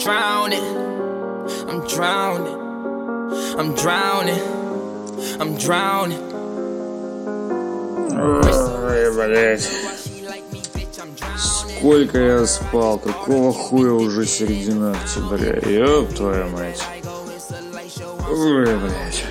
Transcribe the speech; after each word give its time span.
drowning. 0.00 0.64
I'm 1.68 1.86
drowning. 1.86 2.58
I'm 3.58 3.74
drowning. 3.74 4.40
I'm 5.38 5.56
drowning. 5.56 6.18
Сколько 11.36 12.18
я 12.18 12.46
спал, 12.46 12.98
какого 12.98 13.52
хуя 13.52 13.92
уже 13.92 14.26
середина 14.26 14.92
октября, 14.92 15.58
ёб 15.70 16.12
твою 16.14 16.48
мать. 16.48 16.82
Ой, 18.28 18.66
блядь. 18.66 19.24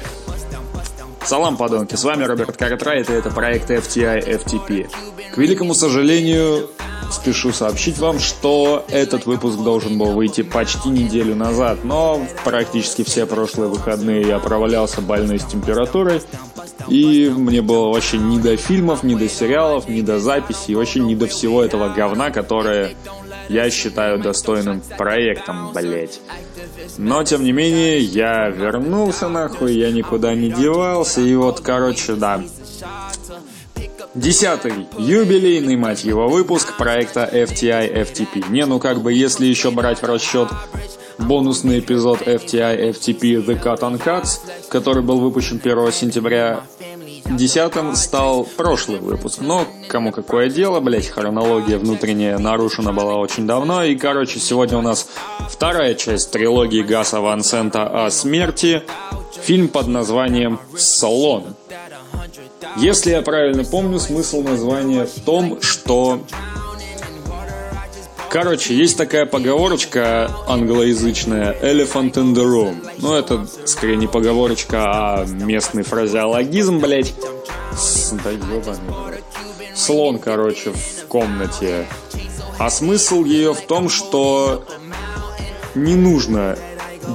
Салам, 1.23 1.57
подонки, 1.57 1.95
с 1.95 2.03
вами 2.03 2.23
Роберт 2.23 2.57
Картрайт, 2.57 3.09
и 3.09 3.13
это 3.13 3.29
проект 3.29 3.69
FTI 3.69 4.43
FTP. 4.43 4.89
К 5.31 5.37
великому 5.37 5.75
сожалению, 5.75 6.69
спешу 7.13 7.51
сообщить 7.51 7.97
вам, 7.97 8.19
что 8.19 8.85
этот 8.89 9.25
выпуск 9.25 9.57
должен 9.59 9.97
был 9.97 10.13
выйти 10.13 10.41
почти 10.41 10.89
неделю 10.89 11.35
назад, 11.35 11.83
но 11.83 12.21
практически 12.43 13.03
все 13.03 13.25
прошлые 13.25 13.69
выходные 13.69 14.27
я 14.27 14.39
провалялся 14.39 15.01
больной 15.01 15.39
с 15.39 15.45
температурой, 15.45 16.21
и 16.87 17.31
мне 17.35 17.61
было 17.61 17.89
вообще 17.89 18.17
ни 18.17 18.39
до 18.39 18.57
фильмов, 18.57 19.03
ни 19.03 19.15
до 19.15 19.29
сериалов, 19.29 19.87
ни 19.89 20.01
до 20.01 20.19
записей, 20.19 20.75
вообще 20.75 20.99
ни 20.99 21.15
до 21.15 21.27
всего 21.27 21.63
этого 21.63 21.89
говна, 21.89 22.31
которое 22.31 22.95
я 23.49 23.69
считаю 23.69 24.19
достойным 24.19 24.81
проектом, 24.97 25.71
блять. 25.73 26.21
Но, 26.97 27.23
тем 27.23 27.43
не 27.43 27.51
менее, 27.51 27.99
я 27.99 28.49
вернулся 28.49 29.27
нахуй, 29.27 29.73
я 29.73 29.91
никуда 29.91 30.35
не 30.35 30.51
девался, 30.51 31.21
и 31.21 31.35
вот, 31.35 31.59
короче, 31.61 32.13
да. 32.13 32.41
Десятый, 34.15 34.87
юбилейный, 34.97 35.75
мать 35.75 36.03
его, 36.03 36.27
выпуск 36.27 36.77
проекта 36.77 37.29
FTI 37.31 37.93
FTP. 37.93 38.49
Не, 38.49 38.65
ну 38.65 38.79
как 38.79 39.01
бы, 39.01 39.13
если 39.13 39.45
еще 39.45 39.69
брать 39.69 40.01
в 40.01 40.05
расчет 40.05 40.49
бонусный 41.19 41.79
эпизод 41.79 42.21
FTI 42.21 42.91
FTP 42.91 43.45
The 43.45 43.61
Cut 43.61 43.81
on 43.81 44.01
Cuts, 44.01 44.39
который 44.69 45.03
был 45.03 45.19
выпущен 45.19 45.61
1 45.63 45.91
сентября 45.91 46.63
Десятым 47.25 47.95
стал 47.95 48.43
прошлый 48.57 48.99
выпуск, 48.99 49.39
но 49.41 49.67
кому 49.87 50.11
какое 50.11 50.49
дело, 50.49 50.79
блять, 50.79 51.07
хронология 51.07 51.77
внутренняя 51.77 52.39
нарушена 52.39 52.91
была 52.91 53.17
очень 53.17 53.45
давно, 53.45 53.83
и, 53.83 53.95
короче, 53.95 54.39
сегодня 54.39 54.79
у 54.79 54.81
нас 54.81 55.07
вторая 55.47 55.93
часть 55.93 56.31
трилогии 56.31 56.81
Гаса 56.81 57.21
Ван 57.21 57.43
Сента 57.43 58.05
о 58.05 58.09
смерти, 58.09 58.81
фильм 59.43 59.67
под 59.67 59.87
названием 59.87 60.59
«Салон». 60.75 61.55
Если 62.77 63.11
я 63.11 63.21
правильно 63.21 63.63
помню, 63.63 63.99
смысл 63.99 64.41
названия 64.41 65.05
в 65.05 65.19
том, 65.21 65.61
что 65.61 66.21
Короче, 68.29 68.75
есть 68.75 68.95
такая 68.95 69.25
поговорочка 69.25 70.29
англоязычная 70.47 71.57
«elephant 71.63 72.13
in 72.13 72.35
the 72.35 72.45
room». 72.45 72.75
Ну, 72.99 73.15
это 73.15 73.47
скорее 73.65 73.97
не 73.97 74.05
поговорочка, 74.05 74.83
а 74.85 75.25
местный 75.25 75.81
фразеологизм, 75.81 76.79
блять. 76.79 77.11
Да 78.23 78.29
ебаный, 78.29 79.23
Слон, 79.73 80.19
короче, 80.19 80.71
в 80.71 81.07
комнате. 81.07 81.87
А 82.59 82.69
смысл 82.69 83.23
ее 83.23 83.55
в 83.55 83.61
том, 83.61 83.89
что 83.89 84.63
не 85.73 85.95
нужно 85.95 86.55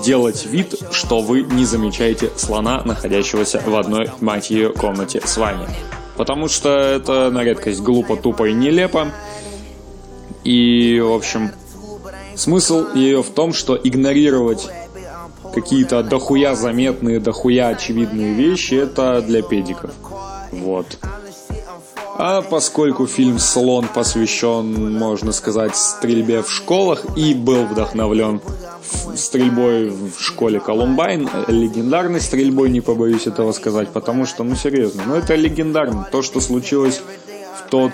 делать 0.02 0.46
вид, 0.46 0.74
что 0.92 1.20
вы 1.20 1.42
не 1.42 1.64
замечаете 1.64 2.30
слона, 2.36 2.82
находящегося 2.84 3.62
в 3.64 3.74
одной, 3.76 4.10
мать 4.20 4.52
комнате 4.76 5.20
с 5.24 5.36
вами. 5.36 5.66
Потому 6.16 6.48
что 6.48 6.70
это 6.70 7.30
на 7.30 7.42
редкость 7.42 7.80
глупо, 7.80 8.16
тупо 8.16 8.48
и 8.48 8.52
нелепо. 8.52 9.12
И, 10.44 11.00
в 11.00 11.12
общем, 11.12 11.50
смысл 12.36 12.94
ее 12.94 13.22
в 13.22 13.30
том, 13.30 13.52
что 13.52 13.76
игнорировать 13.76 14.68
какие-то 15.54 16.02
дохуя 16.02 16.54
заметные, 16.54 17.20
дохуя 17.20 17.68
очевидные 17.68 18.34
вещи, 18.34 18.74
это 18.74 19.22
для 19.22 19.42
педиков. 19.42 19.90
Вот. 20.62 20.98
А 22.16 22.42
поскольку 22.42 23.06
фильм 23.06 23.38
«Слон» 23.38 23.88
посвящен, 23.92 24.96
можно 24.96 25.32
сказать, 25.32 25.74
стрельбе 25.74 26.42
в 26.42 26.50
школах 26.50 27.04
и 27.16 27.34
был 27.34 27.64
вдохновлен 27.66 28.40
стрельбой 29.16 29.90
в 29.90 30.20
школе 30.20 30.60
Колумбайн, 30.60 31.28
легендарной 31.48 32.20
стрельбой, 32.20 32.70
не 32.70 32.80
побоюсь 32.80 33.26
этого 33.26 33.52
сказать, 33.52 33.88
потому 33.88 34.26
что, 34.26 34.44
ну 34.44 34.54
серьезно, 34.54 35.02
ну 35.06 35.14
это 35.16 35.34
легендарно. 35.34 36.06
То, 36.10 36.22
что 36.22 36.40
случилось 36.40 37.02
в 37.58 37.70
тот 37.70 37.92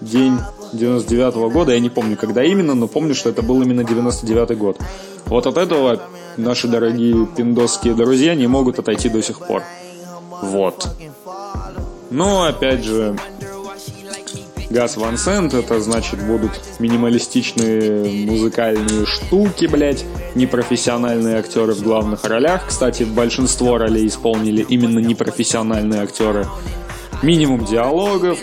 день 0.00 0.38
99 0.72 1.34
-го 1.34 1.50
года, 1.50 1.72
я 1.72 1.80
не 1.80 1.90
помню, 1.90 2.16
когда 2.16 2.44
именно, 2.44 2.74
но 2.74 2.86
помню, 2.86 3.14
что 3.14 3.30
это 3.30 3.42
был 3.42 3.60
именно 3.62 3.82
99 3.82 4.56
год. 4.56 4.78
Вот 5.26 5.46
от 5.46 5.56
этого 5.56 6.00
наши 6.36 6.68
дорогие 6.68 7.26
пиндосские 7.26 7.94
друзья 7.94 8.34
не 8.34 8.46
могут 8.46 8.78
отойти 8.78 9.08
до 9.08 9.22
сих 9.22 9.40
пор. 9.40 9.62
Вот. 10.42 10.88
Но, 12.10 12.44
опять 12.44 12.84
же, 12.84 13.16
Газ 14.70 14.96
Ван 14.98 15.16
Сент, 15.16 15.54
это 15.54 15.80
значит 15.80 16.22
будут 16.26 16.50
минималистичные 16.78 18.26
музыкальные 18.26 19.06
штуки, 19.06 19.66
блять, 19.66 20.04
непрофессиональные 20.34 21.38
актеры 21.38 21.72
в 21.72 21.82
главных 21.82 22.24
ролях. 22.24 22.66
Кстати, 22.68 23.04
большинство 23.04 23.78
ролей 23.78 24.06
исполнили 24.06 24.62
именно 24.68 24.98
непрофессиональные 24.98 26.02
актеры. 26.02 26.46
Минимум 27.22 27.64
диалогов, 27.64 28.38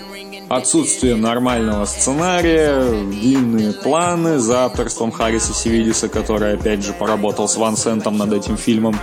отсутствие 0.49 1.15
нормального 1.15 1.85
сценария, 1.85 2.83
длинные 2.89 3.73
планы 3.73 4.39
за 4.39 4.65
авторством 4.65 5.11
Харриса 5.11 5.53
Севидиса, 5.53 6.09
который 6.09 6.53
опять 6.53 6.83
же 6.83 6.93
поработал 6.93 7.47
с 7.47 7.55
Ван 7.55 7.77
Сентом 7.77 8.17
над 8.17 8.33
этим 8.33 8.57
фильмом, 8.57 8.95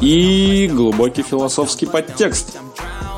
и 0.00 0.70
глубокий 0.72 1.22
философский 1.22 1.86
подтекст. 1.86 2.57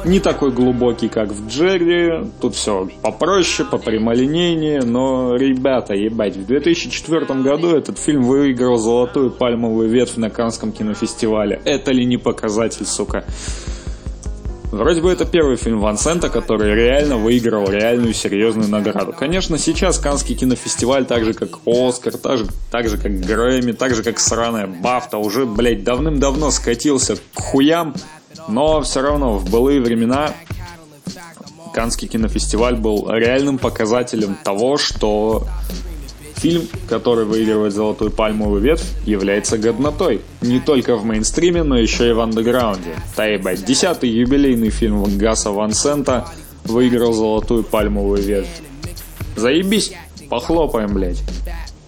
Не 0.05 0.19
такой 0.19 0.51
глубокий, 0.51 1.09
как 1.09 1.31
в 1.31 1.49
Джерри, 1.49 2.27
тут 2.41 2.55
все 2.55 2.89
попроще, 3.03 3.69
попрямолинейнее, 3.71 4.83
но, 4.83 5.37
ребята, 5.37 5.95
ебать, 5.95 6.37
в 6.37 6.47
2004 6.47 7.27
году 7.43 7.77
этот 7.77 7.99
фильм 7.99 8.25
выиграл 8.25 8.79
золотую 8.79 9.31
пальмовую 9.31 9.91
ветвь 9.91 10.17
на 10.17 10.31
Канском 10.31 10.73
кинофестивале. 10.73 11.61
Это 11.65 11.93
ли 11.93 12.07
не 12.07 12.17
показатель, 12.17 12.87
сука? 12.87 13.25
Вроде 14.73 15.03
бы 15.03 15.11
это 15.11 15.27
первый 15.27 15.57
фильм 15.57 15.81
Ван 15.81 15.99
Сента, 15.99 16.29
который 16.29 16.73
реально 16.75 17.17
выиграл 17.17 17.69
реальную 17.69 18.15
серьезную 18.15 18.71
награду. 18.71 19.13
Конечно, 19.13 19.59
сейчас 19.59 19.99
Канский 19.99 20.37
кинофестиваль, 20.37 21.05
так 21.07 21.25
же 21.25 21.35
как 21.35 21.59
Оскар, 21.67 22.17
так 22.17 22.39
же, 22.39 22.47
так 22.71 22.89
же 22.89 22.97
как 22.97 23.21
Грэмми, 23.21 23.73
так 23.73 23.95
же 23.97 24.05
как 24.05 24.21
сраная 24.21 24.69
Бафта, 24.69 25.19
уже, 25.19 25.45
блядь, 25.45 25.83
давным-давно 25.83 26.53
скатился 26.53 27.17
к 27.17 27.21
хуям, 27.35 27.95
но 28.49 28.81
все 28.83 29.01
равно 29.01 29.39
в 29.39 29.51
былые 29.51 29.81
времена 29.81 30.33
Канский 31.73 32.09
кинофестиваль 32.09 32.77
был 32.77 33.09
реальным 33.11 33.59
показателем 33.59 34.37
того, 34.43 34.77
что 34.77 35.47
Фильм, 36.41 36.67
который 36.89 37.27
выигрывает 37.27 37.75
золотую 37.75 38.11
пальмовую 38.11 38.63
ветвь, 38.63 38.87
является 39.05 39.59
годнотой. 39.59 40.23
Не 40.41 40.59
только 40.59 40.97
в 40.97 41.05
мейнстриме, 41.05 41.63
но 41.65 41.77
еще 41.77 42.09
и 42.09 42.13
в 42.13 42.21
андеграунде. 42.21 42.95
Ебать, 43.19 43.63
десятый 43.67 44.09
юбилейный 44.09 44.71
фильм 44.71 45.05
Гаса 45.19 45.51
Ван 45.51 45.75
Сента 45.75 46.31
выиграл 46.65 47.13
золотую 47.13 47.63
пальмовую 47.63 48.23
ветвь. 48.23 48.63
Заебись, 49.37 49.93
похлопаем, 50.31 50.95
блядь. 50.95 51.23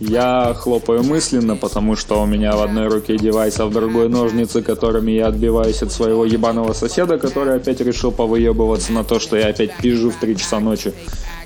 Я 0.08 0.52
хлопаю 0.58 1.04
мысленно, 1.04 1.54
потому 1.54 1.94
что 1.94 2.20
у 2.20 2.26
меня 2.26 2.56
в 2.56 2.62
одной 2.62 2.88
руке 2.88 3.16
девайс, 3.16 3.60
а 3.60 3.66
в 3.66 3.72
другой 3.72 4.08
ножницы, 4.08 4.60
которыми 4.60 5.12
я 5.12 5.28
отбиваюсь 5.28 5.80
от 5.80 5.92
своего 5.92 6.24
ебаного 6.24 6.72
соседа, 6.72 7.18
который 7.18 7.54
опять 7.54 7.80
решил 7.80 8.10
повыебываться 8.10 8.92
на 8.92 9.04
то, 9.04 9.20
что 9.20 9.36
я 9.36 9.46
опять 9.46 9.76
пижу 9.76 10.10
в 10.10 10.16
3 10.16 10.36
часа 10.36 10.58
ночи. 10.58 10.92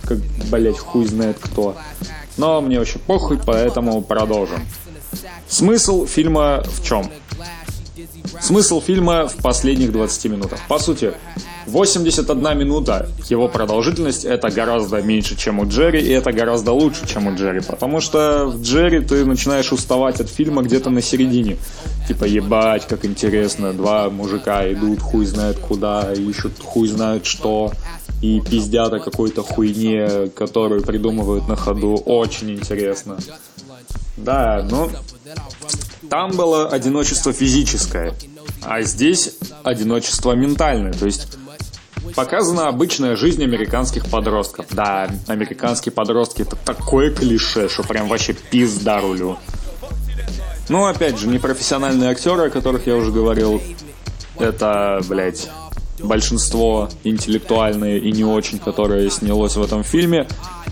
Как, 0.04 0.16
блять, 0.50 0.78
хуй 0.78 1.04
знает 1.04 1.36
кто. 1.38 1.76
Но 2.38 2.62
мне 2.62 2.78
вообще 2.78 2.98
похуй, 2.98 3.38
поэтому 3.44 4.00
продолжим. 4.00 4.60
Смысл 5.46 6.06
фильма 6.06 6.62
в 6.64 6.82
чем? 6.82 7.10
Смысл 8.40 8.80
фильма 8.80 9.28
в 9.28 9.36
последних 9.42 9.92
20 9.92 10.25
минутах. 10.32 10.60
По 10.66 10.78
сути, 10.78 11.12
81 11.66 12.58
минута 12.58 13.08
его 13.28 13.48
продолжительность 13.48 14.24
это 14.24 14.50
гораздо 14.50 15.02
меньше, 15.02 15.36
чем 15.36 15.58
у 15.58 15.66
Джерри, 15.66 16.00
и 16.00 16.10
это 16.10 16.32
гораздо 16.32 16.72
лучше, 16.72 17.06
чем 17.06 17.26
у 17.26 17.34
Джерри, 17.34 17.60
потому 17.60 18.00
что 18.00 18.46
в 18.46 18.62
Джерри 18.62 19.00
ты 19.00 19.24
начинаешь 19.24 19.72
уставать 19.72 20.20
от 20.20 20.28
фильма 20.28 20.62
где-то 20.62 20.90
на 20.90 21.02
середине. 21.02 21.56
Типа, 22.08 22.24
ебать, 22.24 22.86
как 22.86 23.04
интересно, 23.04 23.72
два 23.72 24.08
мужика 24.10 24.70
идут 24.72 25.00
хуй 25.00 25.26
знает 25.26 25.58
куда, 25.58 26.12
ищут 26.12 26.52
хуй 26.62 26.86
знает 26.86 27.26
что, 27.26 27.72
и 28.22 28.40
пиздят 28.40 28.92
о 28.92 29.00
какой-то 29.00 29.42
хуйне, 29.42 30.30
которую 30.34 30.82
придумывают 30.82 31.48
на 31.48 31.56
ходу. 31.56 31.96
Очень 31.96 32.52
интересно. 32.52 33.18
Да, 34.16 34.66
ну, 34.70 34.90
там 36.08 36.30
было 36.30 36.68
одиночество 36.68 37.32
физическое, 37.32 38.14
а 38.62 38.82
здесь 38.82 39.34
одиночество 39.62 40.32
ментальное. 40.32 40.92
То 40.92 41.06
есть 41.06 41.36
показана 42.14 42.68
обычная 42.68 43.16
жизнь 43.16 43.42
американских 43.42 44.06
подростков. 44.06 44.66
Да, 44.70 45.08
американские 45.26 45.92
подростки 45.92 46.42
это 46.42 46.56
такое 46.56 47.10
клише, 47.10 47.68
что 47.68 47.82
прям 47.82 48.08
вообще 48.08 48.34
пизда 48.34 49.00
рулю. 49.00 49.38
Ну, 50.68 50.86
опять 50.86 51.18
же, 51.18 51.28
непрофессиональные 51.28 52.10
актеры, 52.10 52.46
о 52.46 52.50
которых 52.50 52.86
я 52.86 52.96
уже 52.96 53.12
говорил. 53.12 53.62
Это, 54.38 55.00
блядь, 55.08 55.48
большинство 56.00 56.88
интеллектуальные 57.04 58.00
и 58.00 58.12
не 58.12 58.24
очень, 58.24 58.58
которое 58.58 59.08
снялось 59.10 59.56
в 59.56 59.62
этом 59.62 59.84
фильме. 59.84 60.26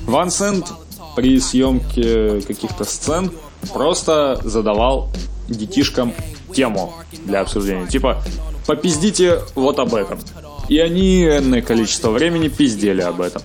Ван 0.06 0.30
Сент 0.30 0.72
при 1.16 1.38
съемке 1.40 2.40
каких-то 2.40 2.84
сцен 2.84 3.30
просто 3.72 4.40
задавал 4.42 5.10
детишкам 5.48 6.12
тему 6.54 6.92
для 7.24 7.40
обсуждения. 7.40 7.86
Типа, 7.86 8.22
попиздите 8.66 9.40
вот 9.54 9.78
об 9.78 9.94
этом. 9.94 10.18
И 10.68 10.78
они 10.78 11.24
энное 11.24 11.62
количество 11.62 12.10
времени 12.10 12.48
пиздели 12.48 13.02
об 13.02 13.20
этом. 13.20 13.42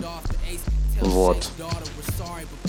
Вот. 1.02 1.50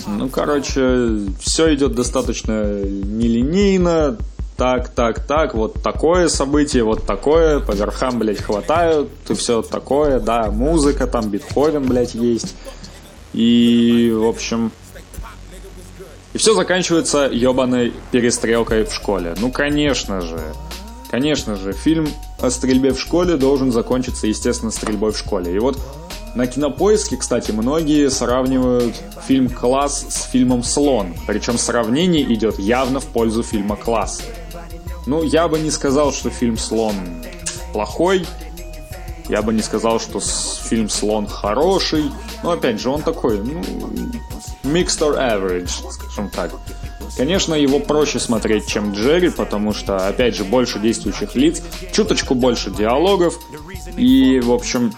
Ну, 0.07 0.29
короче, 0.29 1.27
все 1.39 1.73
идет 1.73 1.95
достаточно 1.95 2.81
нелинейно. 2.81 4.17
Так, 4.57 4.89
так, 4.89 5.25
так, 5.25 5.55
вот 5.55 5.81
такое 5.81 6.27
событие, 6.27 6.83
вот 6.83 7.07
такое, 7.07 7.59
по 7.59 7.71
верхам, 7.71 8.19
блядь, 8.19 8.41
хватают, 8.41 9.09
и 9.27 9.33
все 9.33 9.63
такое, 9.63 10.19
да, 10.19 10.51
музыка, 10.51 11.07
там 11.07 11.29
Бетховен, 11.29 11.83
блядь, 11.83 12.13
есть. 12.13 12.53
И, 13.33 14.13
в 14.13 14.27
общем, 14.27 14.71
и 16.33 16.37
все 16.37 16.53
заканчивается 16.53 17.27
ебаной 17.31 17.93
перестрелкой 18.11 18.85
в 18.85 18.93
школе. 18.93 19.35
Ну, 19.39 19.51
конечно 19.51 20.21
же. 20.21 20.39
Конечно 21.09 21.55
же, 21.57 21.73
фильм 21.73 22.07
стрельбе 22.49 22.93
в 22.93 22.99
школе 22.99 23.37
должен 23.37 23.71
закончиться, 23.71 24.27
естественно, 24.27 24.71
стрельбой 24.71 25.11
в 25.11 25.17
школе. 25.17 25.55
И 25.55 25.59
вот 25.59 25.77
на 26.33 26.47
кинопоиске, 26.47 27.17
кстати, 27.17 27.51
многие 27.51 28.09
сравнивают 28.09 28.95
фильм 29.27 29.49
«Класс» 29.49 30.05
с 30.09 30.23
фильмом 30.23 30.63
«Слон». 30.63 31.13
Причем 31.27 31.57
сравнение 31.57 32.23
идет 32.33 32.57
явно 32.57 32.99
в 32.99 33.05
пользу 33.05 33.43
фильма 33.43 33.75
«Класс». 33.75 34.23
Ну, 35.05 35.23
я 35.23 35.47
бы 35.47 35.59
не 35.59 35.71
сказал, 35.71 36.13
что 36.13 36.29
фильм 36.29 36.57
«Слон» 36.57 36.95
плохой. 37.73 38.25
Я 39.27 39.41
бы 39.41 39.53
не 39.53 39.61
сказал, 39.61 39.99
что 39.99 40.19
фильм 40.19 40.89
«Слон» 40.89 41.27
хороший. 41.27 42.11
Но, 42.43 42.51
опять 42.51 42.79
же, 42.79 42.89
он 42.89 43.01
такой, 43.01 43.39
ну, 43.39 43.61
mixed 44.63 44.99
or 44.99 45.17
average, 45.17 45.71
скажем 45.91 46.29
так. 46.29 46.51
Конечно, 47.17 47.53
его 47.53 47.79
проще 47.79 48.19
смотреть, 48.19 48.67
чем 48.67 48.93
Джерри, 48.93 49.29
потому 49.29 49.73
что, 49.73 50.07
опять 50.07 50.35
же, 50.35 50.43
больше 50.43 50.79
действующих 50.79 51.35
лиц, 51.35 51.61
чуточку 51.91 52.35
больше 52.35 52.71
диалогов, 52.71 53.37
и, 53.97 54.39
в 54.39 54.51
общем, 54.51 54.93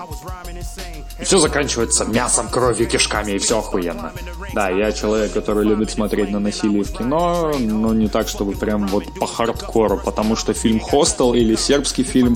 все 1.22 1.40
заканчивается 1.40 2.06
мясом, 2.06 2.50
кровью, 2.50 2.88
кишками, 2.88 3.32
и 3.32 3.38
все 3.38 3.60
охуенно. 3.60 4.12
Да, 4.54 4.70
я 4.70 4.92
человек, 4.92 5.34
который 5.34 5.66
любит 5.66 5.92
смотреть 5.92 6.30
на 6.32 6.40
насилие 6.40 6.84
в 6.84 6.92
кино, 6.92 7.54
но 7.60 7.94
не 7.94 8.08
так, 8.08 8.28
чтобы 8.28 8.54
прям 8.54 8.88
вот 8.88 9.06
по 9.20 9.26
хардкору, 9.26 10.00
потому 10.04 10.36
что 10.36 10.54
фильм 10.54 10.80
«Хостел» 10.80 11.34
или 11.34 11.56
сербский 11.56 12.04
фильм 12.04 12.36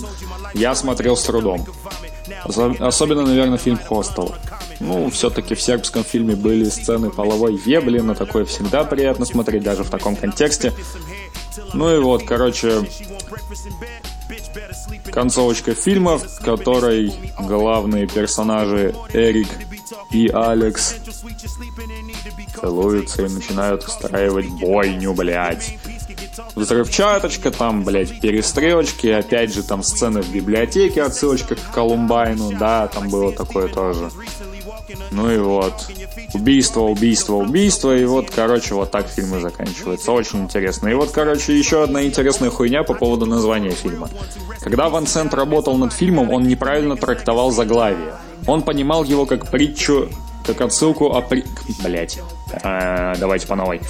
я 0.53 0.73
смотрел 0.75 1.15
с 1.15 1.23
трудом. 1.23 1.65
Особенно, 2.79 3.23
наверное, 3.23 3.57
фильм 3.57 3.77
«Хостел». 3.77 4.33
Ну, 4.79 5.09
все-таки 5.09 5.55
в 5.55 5.61
сербском 5.61 6.03
фильме 6.03 6.35
были 6.35 6.65
сцены 6.65 7.09
половой 7.09 7.59
ебли, 7.65 7.99
но 7.99 8.13
такое 8.13 8.45
всегда 8.45 8.83
приятно 8.83 9.25
смотреть, 9.25 9.63
даже 9.63 9.83
в 9.83 9.89
таком 9.89 10.15
контексте. 10.15 10.73
Ну 11.73 11.95
и 11.95 11.99
вот, 11.99 12.23
короче, 12.23 12.83
концовочка 15.11 15.73
фильма, 15.73 16.17
в 16.17 16.39
которой 16.43 17.13
главные 17.39 18.07
персонажи 18.07 18.93
Эрик 19.13 19.47
и 20.11 20.27
Алекс 20.27 20.95
целуются 22.59 23.23
и 23.23 23.29
начинают 23.29 23.83
устраивать 23.83 24.49
бойню, 24.49 25.13
блядь. 25.13 25.77
Взрывчаточка, 26.55 27.51
там, 27.51 27.83
блядь, 27.83 28.19
перестрелочки, 28.19 29.07
опять 29.07 29.53
же, 29.53 29.63
там 29.63 29.83
сцены 29.83 30.21
в 30.21 30.31
библиотеке, 30.31 31.03
отсылочка 31.03 31.55
к 31.55 31.71
Колумбайну, 31.73 32.51
да, 32.57 32.87
там 32.87 33.09
было 33.09 33.31
такое 33.31 33.67
тоже. 33.67 34.09
Ну 35.11 35.31
и 35.31 35.37
вот. 35.37 35.73
Убийство, 36.33 36.81
убийство, 36.81 37.35
убийство. 37.35 37.95
И 37.95 38.05
вот, 38.05 38.29
короче, 38.31 38.75
вот 38.75 38.91
так 38.91 39.07
фильм 39.07 39.35
и 39.35 39.41
заканчивается. 39.41 40.11
Очень 40.11 40.43
интересно. 40.43 40.87
И 40.87 40.93
вот, 40.93 41.11
короче, 41.11 41.57
еще 41.57 41.83
одна 41.83 42.03
интересная 42.03 42.49
хуйня 42.49 42.83
по 42.83 42.93
поводу 42.93 43.25
названия 43.25 43.71
фильма. 43.71 44.09
Когда 44.61 44.89
Ван 44.89 45.07
Сент 45.07 45.33
работал 45.33 45.77
над 45.77 45.93
фильмом, 45.93 46.31
он 46.31 46.43
неправильно 46.43 46.95
трактовал 46.95 47.51
заглавие. 47.51 48.13
Он 48.45 48.61
понимал 48.61 49.03
его 49.03 49.25
как 49.25 49.49
притчу, 49.49 50.09
как 50.45 50.61
отсылку 50.61 51.13
о 51.13 51.21
при... 51.21 51.43
Блять. 51.83 52.19
А, 52.63 53.15
давайте 53.17 53.47
по 53.47 53.55
новой. 53.55 53.81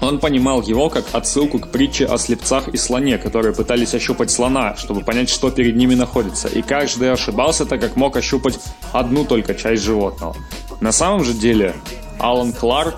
Он 0.00 0.18
понимал 0.18 0.62
его 0.62 0.88
как 0.88 1.04
отсылку 1.12 1.58
к 1.58 1.68
притче 1.68 2.06
о 2.06 2.16
слепцах 2.16 2.68
и 2.68 2.76
слоне, 2.76 3.18
которые 3.18 3.54
пытались 3.54 3.94
ощупать 3.94 4.30
слона, 4.30 4.74
чтобы 4.76 5.02
понять, 5.02 5.28
что 5.28 5.50
перед 5.50 5.76
ними 5.76 5.94
находится, 5.94 6.48
и 6.48 6.62
каждый 6.62 7.12
ошибался, 7.12 7.66
так 7.66 7.80
как 7.80 7.96
мог 7.96 8.16
ощупать 8.16 8.58
одну 8.92 9.24
только 9.24 9.54
часть 9.54 9.82
животного. 9.82 10.34
На 10.80 10.92
самом 10.92 11.24
же 11.24 11.34
деле, 11.34 11.74
Алан 12.18 12.52
Кларк, 12.52 12.96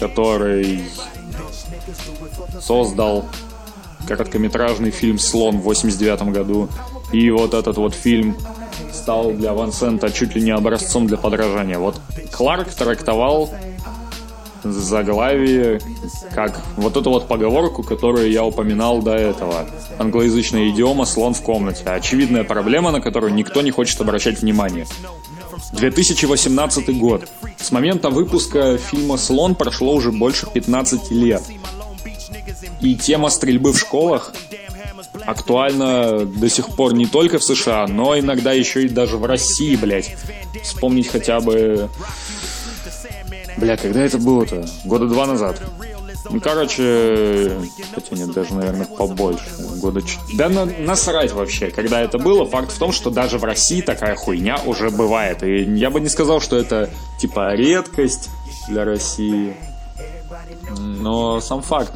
который 0.00 0.84
создал 2.60 3.26
короткометражный 4.06 4.90
фильм 4.90 5.18
«Слон» 5.18 5.58
в 5.58 5.64
89 5.64 6.22
году, 6.32 6.68
и 7.12 7.30
вот 7.30 7.52
этот 7.52 7.76
вот 7.76 7.94
фильм 7.94 8.36
стал 8.92 9.32
для 9.32 9.52
Ван 9.52 9.72
Сента 9.72 10.10
чуть 10.10 10.34
ли 10.34 10.42
не 10.42 10.50
образцом 10.50 11.06
для 11.06 11.18
подражания. 11.18 11.78
Вот 11.78 12.00
Кларк 12.32 12.70
трактовал 12.70 13.50
заглавие, 14.62 15.80
как 16.34 16.60
вот 16.76 16.96
эту 16.96 17.10
вот 17.10 17.28
поговорку, 17.28 17.82
которую 17.82 18.30
я 18.30 18.44
упоминал 18.44 19.02
до 19.02 19.14
этого. 19.14 19.66
Англоязычная 19.98 20.70
идиома 20.70 21.04
«слон 21.04 21.34
в 21.34 21.42
комнате». 21.42 21.84
Очевидная 21.84 22.44
проблема, 22.44 22.90
на 22.90 23.00
которую 23.00 23.34
никто 23.34 23.62
не 23.62 23.70
хочет 23.70 24.00
обращать 24.00 24.40
внимание. 24.40 24.86
2018 25.72 26.98
год. 26.98 27.28
С 27.58 27.70
момента 27.70 28.10
выпуска 28.10 28.78
фильма 28.78 29.16
«Слон» 29.16 29.54
прошло 29.54 29.94
уже 29.94 30.12
больше 30.12 30.46
15 30.52 31.10
лет. 31.10 31.42
И 32.80 32.94
тема 32.94 33.28
стрельбы 33.28 33.72
в 33.72 33.78
школах 33.78 34.32
актуальна 35.26 36.24
до 36.24 36.48
сих 36.48 36.68
пор 36.70 36.94
не 36.94 37.06
только 37.06 37.38
в 37.38 37.44
США, 37.44 37.86
но 37.86 38.18
иногда 38.18 38.52
еще 38.52 38.84
и 38.84 38.88
даже 38.88 39.16
в 39.16 39.24
России, 39.24 39.76
блядь. 39.76 40.16
Вспомнить 40.62 41.08
хотя 41.08 41.40
бы 41.40 41.88
Бля, 43.60 43.76
когда 43.76 44.02
это 44.02 44.18
было-то? 44.18 44.64
Года 44.84 45.06
два 45.06 45.26
назад. 45.26 45.60
Ну, 46.30 46.40
короче, 46.40 47.52
хотя 47.94 48.16
нет, 48.16 48.32
даже, 48.32 48.54
наверное, 48.54 48.86
побольше. 48.86 49.44
Года 49.80 50.02
ч... 50.02 50.18
Да 50.34 50.48
на, 50.48 50.64
насрать 50.64 51.32
вообще, 51.32 51.70
когда 51.70 52.00
это 52.00 52.18
было. 52.18 52.44
Факт 52.46 52.72
в 52.72 52.78
том, 52.78 52.92
что 52.92 53.10
даже 53.10 53.38
в 53.38 53.44
России 53.44 53.80
такая 53.80 54.14
хуйня 54.14 54.60
уже 54.66 54.90
бывает. 54.90 55.42
И 55.42 55.62
я 55.62 55.90
бы 55.90 56.00
не 56.00 56.08
сказал, 56.08 56.40
что 56.40 56.56
это, 56.56 56.90
типа, 57.18 57.54
редкость 57.54 58.28
для 58.68 58.84
России. 58.84 59.56
Но 60.78 61.40
сам 61.40 61.62
факт. 61.62 61.92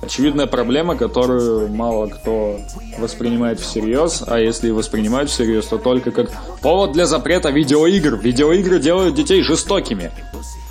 Очевидная 0.00 0.46
проблема, 0.46 0.96
которую 0.96 1.68
мало 1.68 2.06
кто 2.06 2.60
воспринимает 2.98 3.58
всерьез, 3.58 4.22
а 4.26 4.38
если 4.38 4.68
и 4.68 4.72
воспринимают 4.72 5.30
всерьез, 5.30 5.66
то 5.66 5.78
только 5.78 6.10
как 6.10 6.30
повод 6.60 6.92
для 6.92 7.06
запрета 7.06 7.50
видеоигр. 7.50 8.16
Видеоигры 8.16 8.80
делают 8.80 9.14
детей 9.14 9.42
жестокими. 9.42 10.10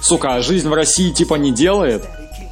Сука, 0.03 0.36
а 0.36 0.41
жизнь 0.41 0.67
в 0.67 0.74
России 0.74 1.12
типа 1.12 1.36
не 1.36 1.51
делает? 1.51 2.05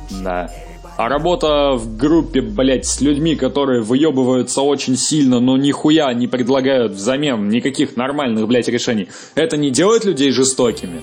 Да. 0.09 0.49
А 0.95 1.09
работа 1.09 1.73
в 1.73 1.97
группе, 1.97 2.39
блять, 2.39 2.85
с 2.85 3.01
людьми, 3.01 3.35
которые 3.35 3.81
выебываются 3.81 4.61
очень 4.61 4.95
сильно, 4.95 5.41
но 5.41 5.57
нихуя 5.57 6.13
не 6.13 6.27
предлагают 6.27 6.93
взамен 6.93 7.49
никаких 7.49 7.97
нормальных, 7.97 8.47
блять, 8.47 8.69
решений, 8.69 9.09
это 9.35 9.57
не 9.57 9.69
делает 9.69 10.05
людей 10.05 10.31
жестокими? 10.31 11.01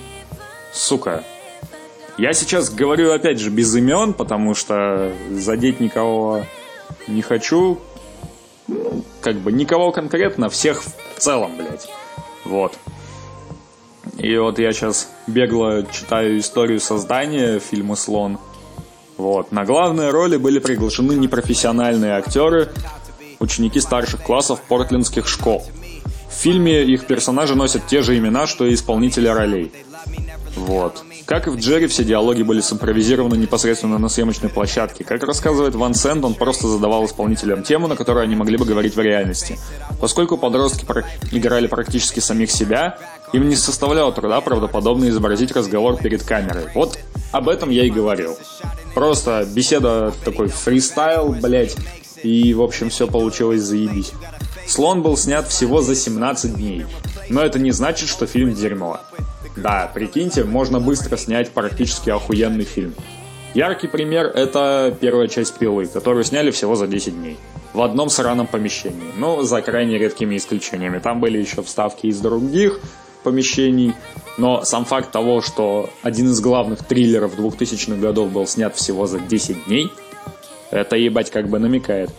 Сука. 0.73 1.23
Я 2.17 2.33
сейчас 2.33 2.71
говорю, 2.71 3.11
опять 3.11 3.39
же, 3.39 3.51
без 3.51 3.75
имен, 3.75 4.13
потому 4.13 4.55
что 4.55 5.13
задеть 5.29 5.79
никого 5.79 6.45
не 7.07 7.21
хочу. 7.21 7.79
Ну, 8.67 9.03
как 9.21 9.35
бы 9.35 9.51
никого 9.51 9.91
конкретно, 9.91 10.49
всех 10.49 10.81
в 10.81 11.19
целом, 11.19 11.51
блядь. 11.57 11.87
Вот. 12.43 12.73
И 14.17 14.35
вот 14.35 14.57
я 14.57 14.73
сейчас 14.73 15.09
бегло 15.29 15.83
читаю 15.91 16.39
историю 16.39 16.79
создания 16.79 17.59
фильма 17.59 17.95
«Слон». 17.95 18.39
Вот. 19.17 19.51
На 19.51 19.65
главные 19.65 20.11
роли 20.11 20.37
были 20.37 20.59
приглашены 20.59 21.13
непрофессиональные 21.13 22.13
актеры, 22.13 22.69
ученики 23.39 23.79
старших 23.79 24.23
классов 24.23 24.61
портлендских 24.61 25.27
школ. 25.27 25.63
В 26.29 26.33
фильме 26.33 26.83
их 26.83 27.05
персонажи 27.05 27.55
носят 27.55 27.87
те 27.87 28.01
же 28.01 28.17
имена, 28.17 28.47
что 28.47 28.65
и 28.65 28.73
исполнители 28.73 29.27
ролей. 29.27 29.71
Вот. 30.55 31.03
Как 31.25 31.47
и 31.47 31.49
в 31.49 31.57
Джерри, 31.57 31.87
все 31.87 32.03
диалоги 32.03 32.41
были 32.41 32.61
симпровизированы 32.61 33.35
непосредственно 33.35 33.97
на 33.97 34.09
съемочной 34.09 34.49
площадке. 34.49 35.03
Как 35.03 35.23
рассказывает 35.23 35.75
Ван 35.75 35.93
Сент, 35.93 36.25
он 36.25 36.33
просто 36.33 36.67
задавал 36.67 37.05
исполнителям 37.05 37.63
тему, 37.63 37.87
на 37.87 37.95
которую 37.95 38.23
они 38.23 38.35
могли 38.35 38.57
бы 38.57 38.65
говорить 38.65 38.95
в 38.95 38.99
реальности. 38.99 39.59
Поскольку 40.01 40.37
подростки 40.37 40.85
играли 41.31 41.67
практически 41.67 42.19
самих 42.19 42.51
себя, 42.51 42.97
им 43.31 43.47
не 43.47 43.55
составляло 43.55 44.11
труда 44.11 44.41
правдоподобно 44.41 45.09
изобразить 45.09 45.51
разговор 45.51 45.97
перед 45.97 46.23
камерой. 46.23 46.65
Вот 46.73 46.97
об 47.31 47.47
этом 47.47 47.69
я 47.69 47.83
и 47.83 47.89
говорил. 47.89 48.37
Просто 48.95 49.47
беседа 49.47 50.13
такой 50.25 50.47
фристайл, 50.47 51.29
блять. 51.33 51.75
И, 52.23 52.53
в 52.53 52.61
общем, 52.61 52.89
все 52.89 53.07
получилось 53.07 53.61
заебись. 53.61 54.11
Слон 54.67 55.01
был 55.01 55.15
снят 55.15 55.47
всего 55.47 55.81
за 55.81 55.95
17 55.95 56.55
дней. 56.55 56.85
Но 57.29 57.41
это 57.41 57.59
не 57.59 57.71
значит, 57.71 58.09
что 58.09 58.25
фильм 58.25 58.53
дерьмо. 58.53 58.99
Да, 59.61 59.91
прикиньте, 59.93 60.43
можно 60.43 60.79
быстро 60.79 61.17
снять 61.17 61.51
практически 61.51 62.09
охуенный 62.09 62.63
фильм. 62.63 62.93
Яркий 63.53 63.87
пример— 63.87 64.27
это 64.35 64.95
первая 64.99 65.27
часть 65.27 65.57
«Пилы», 65.57 65.87
которую 65.87 66.23
сняли 66.23 66.51
всего 66.51 66.75
за 66.75 66.87
10 66.87 67.15
дней. 67.15 67.37
В 67.73 67.81
одном 67.81 68.09
сраном 68.09 68.47
помещении. 68.47 69.11
Ну, 69.17 69.41
за 69.41 69.61
крайне 69.61 69.97
редкими 69.97 70.37
исключениями. 70.37 70.99
Там 70.99 71.19
были 71.19 71.39
еще 71.39 71.61
вставки 71.61 72.07
из 72.07 72.19
других 72.19 72.79
помещений. 73.23 73.93
Но 74.37 74.63
сам 74.63 74.85
факт 74.85 75.11
того, 75.11 75.41
что 75.41 75.89
один 76.03 76.27
из 76.27 76.39
главных 76.41 76.85
триллеров 76.85 77.37
2000-х 77.37 77.99
годов 77.99 78.31
был 78.31 78.47
снят 78.47 78.75
всего 78.75 79.07
за 79.07 79.19
10 79.19 79.65
дней, 79.65 79.91
это 80.71 80.95
ебать 80.95 81.31
как 81.31 81.49
бы 81.49 81.59
намекает. 81.59 82.11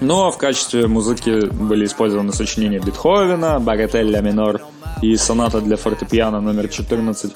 Ну 0.00 0.26
а 0.26 0.30
в 0.30 0.38
качестве 0.38 0.86
музыки 0.86 1.46
были 1.46 1.86
использованы 1.86 2.32
сочинения 2.32 2.78
Бетховена, 2.78 3.58
Баретелля 3.58 4.20
минор 4.20 4.60
и 5.00 5.16
соната 5.16 5.60
для 5.60 5.76
фортепиано 5.76 6.40
номер 6.40 6.68
14. 6.68 7.32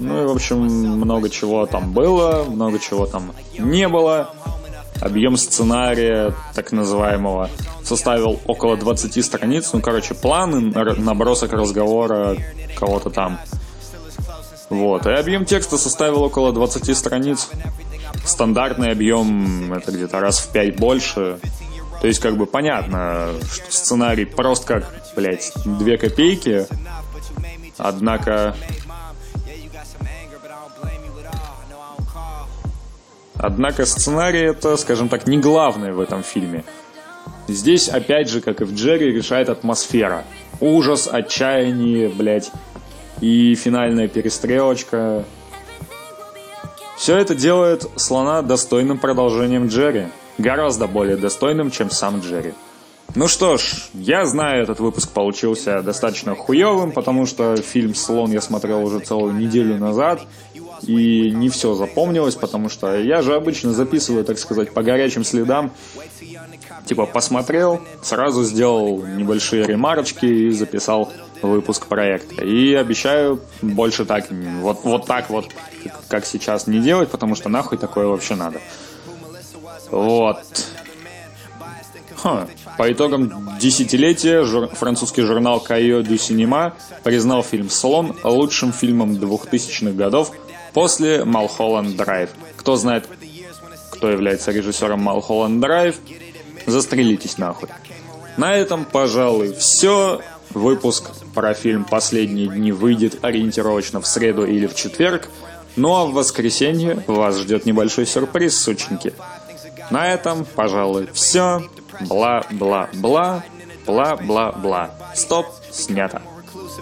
Ну 0.00 0.22
и, 0.22 0.26
в 0.26 0.30
общем, 0.30 0.58
много 0.58 1.30
чего 1.30 1.66
там 1.66 1.92
было, 1.92 2.44
много 2.48 2.78
чего 2.78 3.06
там 3.06 3.32
не 3.58 3.88
было. 3.88 4.30
Объем 5.00 5.36
сценария, 5.36 6.34
так 6.54 6.72
называемого, 6.72 7.50
составил 7.82 8.40
около 8.46 8.76
20 8.76 9.24
страниц. 9.24 9.72
Ну, 9.72 9.80
короче, 9.80 10.14
планы, 10.14 10.72
набросок 10.98 11.52
разговора 11.52 12.36
кого-то 12.76 13.10
там. 13.10 13.38
Вот. 14.70 15.06
И 15.06 15.10
объем 15.10 15.44
текста 15.44 15.78
составил 15.78 16.22
около 16.22 16.52
20 16.52 16.96
страниц. 16.96 17.50
Стандартный 18.24 18.90
объем 18.90 19.72
это 19.72 19.92
где-то 19.92 20.20
раз 20.20 20.38
в 20.38 20.52
5 20.52 20.76
больше. 20.76 21.38
То 22.00 22.06
есть, 22.06 22.20
как 22.20 22.36
бы 22.36 22.46
понятно, 22.46 23.30
что 23.50 23.70
сценарий 23.70 24.24
просто 24.24 24.66
как, 24.66 24.94
блядь, 25.16 25.52
две 25.64 25.96
копейки. 25.96 26.66
Однако 27.78 28.54
Однако 33.36 33.84
сценарий 33.84 34.40
это, 34.40 34.76
скажем 34.78 35.10
так, 35.10 35.26
не 35.26 35.38
главное 35.38 35.92
в 35.92 36.00
этом 36.00 36.22
фильме. 36.22 36.64
Здесь, 37.46 37.88
опять 37.88 38.30
же, 38.30 38.40
как 38.40 38.62
и 38.62 38.64
в 38.64 38.74
Джерри, 38.74 39.12
решает 39.12 39.50
атмосфера. 39.50 40.24
Ужас, 40.60 41.08
отчаяние, 41.10 42.08
блядь, 42.08 42.50
и 43.20 43.54
финальная 43.54 44.08
перестрелочка. 44.08 45.24
Все 46.96 47.16
это 47.16 47.34
делает 47.34 47.86
слона 47.96 48.42
достойным 48.42 48.98
продолжением 48.98 49.66
Джерри. 49.66 50.06
Гораздо 50.38 50.86
более 50.86 51.16
достойным, 51.16 51.70
чем 51.70 51.90
сам 51.90 52.20
Джерри. 52.20 52.54
Ну 53.14 53.28
что 53.28 53.58
ж, 53.58 53.90
я 53.92 54.24
знаю, 54.26 54.62
этот 54.62 54.80
выпуск 54.80 55.10
получился 55.10 55.82
достаточно 55.82 56.34
хуевым, 56.34 56.90
потому 56.90 57.26
что 57.26 57.56
фильм 57.56 57.94
«Слон» 57.94 58.32
я 58.32 58.40
смотрел 58.40 58.82
уже 58.82 58.98
целую 58.98 59.34
неделю 59.34 59.78
назад, 59.78 60.22
и 60.82 61.30
не 61.30 61.48
все 61.48 61.74
запомнилось, 61.74 62.34
потому 62.34 62.68
что 62.68 62.98
я 62.98 63.22
же 63.22 63.34
обычно 63.34 63.72
записываю, 63.72 64.24
так 64.24 64.38
сказать, 64.38 64.72
по 64.72 64.82
горячим 64.82 65.22
следам. 65.22 65.70
Типа 66.86 67.06
посмотрел, 67.06 67.80
сразу 68.02 68.44
сделал 68.44 69.04
небольшие 69.04 69.64
ремарочки 69.66 70.26
и 70.26 70.50
записал 70.50 71.12
выпуск 71.42 71.86
проекта. 71.86 72.44
И 72.44 72.74
обещаю 72.74 73.40
больше 73.62 74.04
так, 74.04 74.26
вот, 74.30 74.84
вот 74.84 75.06
так 75.06 75.30
вот, 75.30 75.46
как 76.08 76.26
сейчас, 76.26 76.66
не 76.66 76.80
делать, 76.80 77.10
потому 77.10 77.34
что 77.34 77.48
нахуй 77.48 77.78
такое 77.78 78.06
вообще 78.06 78.34
надо. 78.34 78.60
Вот. 79.90 80.38
Ха. 82.16 82.46
По 82.78 82.90
итогам 82.90 83.56
десятилетия 83.60 84.44
жур... 84.44 84.68
французский 84.68 85.22
журнал 85.22 85.64
Cahiers 85.66 86.04
du 86.04 86.14
Cinema 86.14 86.72
признал 87.02 87.42
фильм 87.42 87.68
«Слон» 87.68 88.16
лучшим 88.24 88.72
фильмом 88.72 89.12
2000-х 89.12 89.92
годов 89.92 90.32
после 90.72 91.24
«Малхолланд 91.24 91.96
Драйв». 91.96 92.30
Кто 92.56 92.76
знает, 92.76 93.08
кто 93.90 94.10
является 94.10 94.52
режиссером 94.52 95.00
«Малхолланд 95.00 95.60
Драйв», 95.60 95.96
застрелитесь 96.66 97.38
нахуй. 97.38 97.68
На 98.36 98.54
этом, 98.54 98.84
пожалуй, 98.84 99.54
все. 99.54 100.20
Выпуск 100.50 101.10
про 101.34 101.52
фильм 101.54 101.84
«Последние 101.84 102.46
дни» 102.46 102.70
выйдет 102.70 103.24
ориентировочно 103.24 104.00
в 104.00 104.06
среду 104.06 104.44
или 104.46 104.66
в 104.66 104.74
четверг. 104.74 105.28
Ну 105.76 105.94
а 105.96 106.04
в 106.04 106.12
воскресенье 106.12 107.02
вас 107.08 107.38
ждет 107.38 107.66
небольшой 107.66 108.06
сюрприз, 108.06 108.56
сученьки. 108.56 109.14
На 109.90 110.08
этом, 110.08 110.44
пожалуй, 110.44 111.08
все. 111.12 111.62
Бла-бла-бла. 112.00 113.42
Бла-бла-бла. 113.86 114.94
Стоп, 115.14 115.46
снято. 115.70 116.22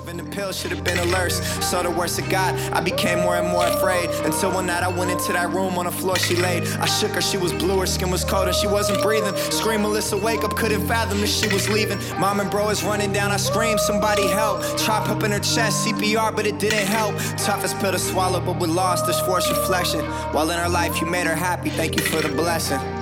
And 0.08 0.18
the 0.18 0.24
pill 0.24 0.52
should 0.52 0.72
have 0.72 0.84
been 0.84 0.98
alerts. 0.98 1.40
So 1.62 1.82
the 1.82 1.90
worst 1.90 2.18
it 2.18 2.28
got, 2.28 2.54
I 2.72 2.80
became 2.80 3.20
more 3.20 3.36
and 3.36 3.48
more 3.48 3.66
afraid. 3.66 4.10
Until 4.24 4.52
one 4.52 4.66
night 4.66 4.82
I 4.82 4.88
went 4.88 5.10
into 5.10 5.32
that 5.32 5.50
room 5.50 5.78
on 5.78 5.86
the 5.86 5.92
floor 5.92 6.16
she 6.16 6.36
laid. 6.36 6.64
I 6.78 6.86
shook 6.86 7.12
her, 7.12 7.22
she 7.22 7.38
was 7.38 7.52
blue, 7.52 7.78
her 7.80 7.86
skin 7.86 8.10
was 8.10 8.24
cold, 8.24 8.48
and 8.48 8.56
she 8.56 8.66
wasn't 8.66 9.02
breathing. 9.02 9.34
Scream, 9.50 9.82
Melissa, 9.82 10.16
wake 10.16 10.44
up, 10.44 10.56
couldn't 10.56 10.86
fathom 10.86 11.20
that 11.20 11.28
she 11.28 11.48
was 11.48 11.68
leaving. 11.68 11.98
Mom 12.18 12.40
and 12.40 12.50
bro 12.50 12.68
is 12.68 12.82
running 12.82 13.12
down, 13.12 13.30
I 13.30 13.36
scream, 13.36 13.78
somebody 13.78 14.26
help. 14.26 14.60
Chop 14.78 15.08
up 15.08 15.22
in 15.22 15.30
her 15.30 15.38
chest, 15.38 15.86
CPR, 15.86 16.34
but 16.34 16.46
it 16.46 16.58
didn't 16.58 16.86
help. 16.86 17.16
Toughest 17.38 17.78
pill 17.78 17.92
to 17.92 17.98
swallow, 17.98 18.40
but 18.40 18.58
we 18.58 18.66
lost 18.66 19.06
this 19.06 19.20
forced 19.20 19.50
reflection. 19.50 20.04
While 20.32 20.50
in 20.50 20.58
her 20.58 20.68
life, 20.68 21.00
you 21.00 21.06
made 21.06 21.26
her 21.26 21.34
happy, 21.34 21.70
thank 21.70 21.96
you 21.96 22.02
for 22.02 22.20
the 22.20 22.28
blessing. 22.28 23.01